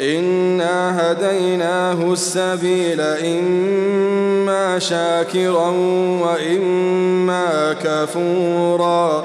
[0.00, 5.70] إنا هديناه السبيل إما شاكرا
[6.20, 9.24] وإما كفورا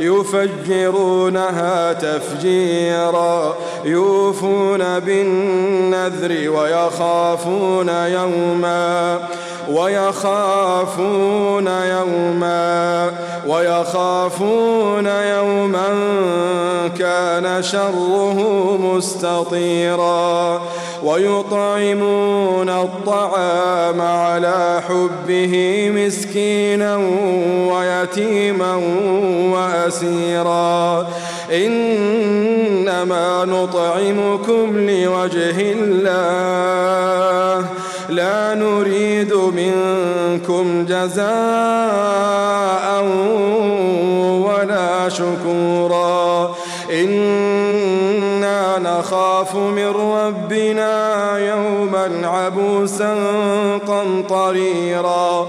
[0.00, 9.18] يفجرونها تفجيرا يوفون بالنذر ويخافون يوما.
[9.72, 13.10] ويخافون يوما
[13.46, 15.88] ويخافون يوما
[16.98, 18.38] كان شره
[18.80, 20.62] مستطيرا
[21.04, 26.96] ويطعمون الطعام على حبه مسكينا
[27.72, 28.74] ويتيما
[29.52, 31.06] وأسيرا.
[31.52, 37.66] إنما نطعمكم لوجه الله.
[38.10, 41.24] لا نريد منكم جزاء
[44.46, 46.54] ولا شكورا.
[46.90, 53.14] إنا نخاف من ربنا يوما عبوسا
[53.86, 55.48] قمطريرا.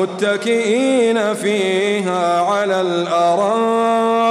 [0.00, 4.26] متكئين فيها على الأرائك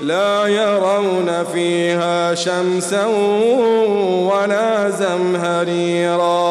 [0.00, 3.06] لا يرون فيها شمسا
[4.30, 6.45] ولا زمهريرا.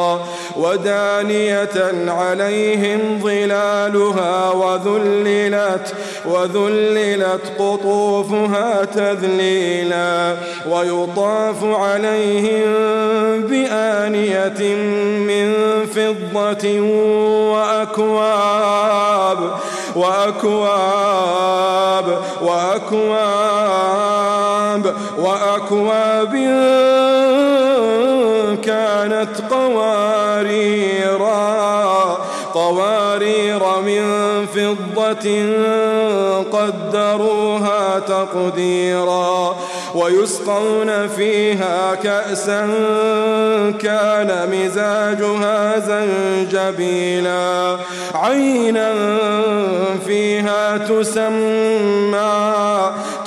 [0.58, 5.94] ودانية عليهم ظلالها وذللت
[6.26, 10.36] وذللت قطوفها تذليلا
[10.70, 12.64] ويطاف عليهم
[13.42, 14.76] بآنية
[15.28, 15.54] من
[15.86, 16.80] فضة
[17.52, 19.40] وأكواب
[19.96, 21.46] وأكواب
[22.42, 23.96] وأكواب
[25.18, 26.34] وأكواب
[28.64, 31.26] كانت قواريرا
[32.54, 34.04] قوارير من
[34.46, 35.46] فضة
[36.52, 39.56] قدروها تقديرا
[39.96, 42.62] ويسقون فيها كأسا
[43.82, 47.78] كان مزاجها زنجبيلا
[48.16, 48.94] عينا
[50.78, 52.36] تسمى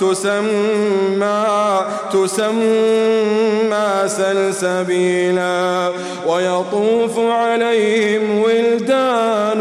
[0.00, 1.80] تسمى
[2.12, 5.90] تسمى سلسبيلا.
[6.26, 9.60] ويطوف عليهم ولدان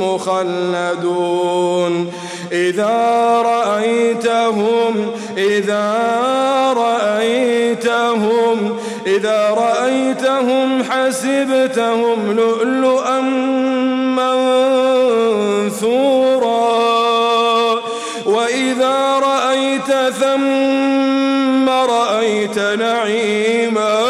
[0.00, 1.92] مخلدون.
[2.52, 2.98] إذا
[3.44, 5.92] رأيتهم إذا
[6.76, 13.20] رأيتهم إذا رأيتهم حسبتهم لؤلؤا
[15.70, 16.19] منثورا.
[22.76, 24.00] نعيما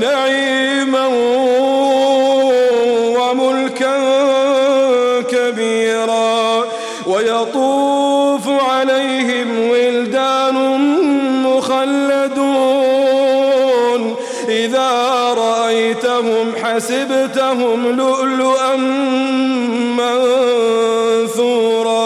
[0.00, 1.06] نعيما
[3.18, 3.96] وملكا
[5.22, 6.64] كبيرا
[7.06, 10.56] ويطوف عليهم ولدان
[11.42, 12.86] مخلدون.
[14.48, 14.90] إذا
[15.38, 18.76] رأيتهم حسبتهم لؤلؤا
[21.16, 22.05] منثورا.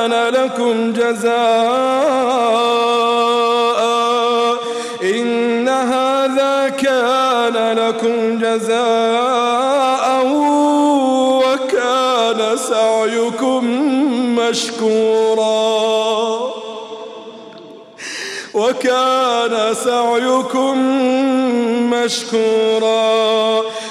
[0.00, 1.40] كان لكم جزاء.
[5.02, 10.26] إن هذا كان لكم جزاء
[11.44, 13.64] وكان سعيكم
[14.38, 15.60] مشكورا.
[18.54, 20.78] وكان سعيكم
[21.90, 23.60] مشكورا.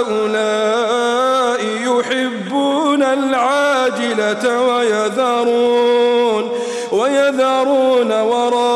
[0.00, 6.50] هؤلاء يحبون العاجلة ويذرون
[6.92, 8.75] ويذرون وراءهم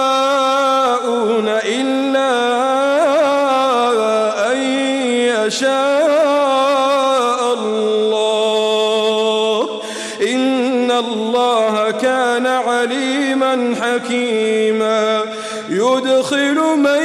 [13.91, 15.23] حكيما.
[15.69, 17.01] يدخل من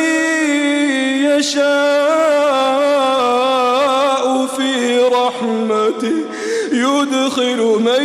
[1.24, 1.66] يشاء
[4.46, 6.24] في رحمته.
[6.72, 8.02] يدخل من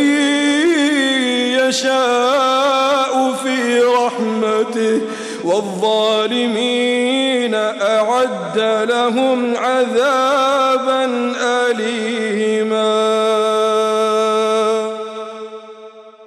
[1.68, 5.00] يشاء في رحمته.
[5.44, 8.58] والظالمين أعد
[8.88, 11.04] لهم عذابا
[11.40, 11.51] أليما